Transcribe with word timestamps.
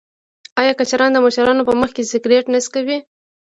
آیا 0.61 0.73
کشران 0.79 1.11
د 1.13 1.17
مشرانو 1.25 1.67
په 1.67 1.73
مخ 1.81 1.89
کې 1.95 2.03
سګرټ 2.11 2.45
نه 2.53 2.59
څکوي؟ 2.65 2.97